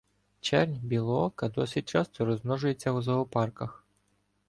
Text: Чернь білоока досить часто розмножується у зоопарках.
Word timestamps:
Чернь 0.41 0.73
білоока 0.83 1.49
досить 1.49 1.89
часто 1.89 2.25
розмножується 2.25 2.91
у 2.91 3.01
зоопарках. 3.01 3.85